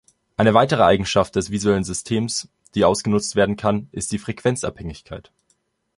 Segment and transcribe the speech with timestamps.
[0.35, 5.31] Eine weitere Eigenschaft des visuellen Systems, die ausgenutzt werden kann, ist die Frequenzabhängigkeit.